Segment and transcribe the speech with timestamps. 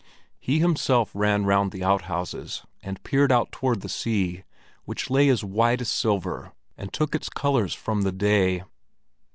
[0.39, 4.41] He himself ran round the out houses and peered out toward the sea
[4.83, 8.63] which lay as white as silver and took its colors from the day.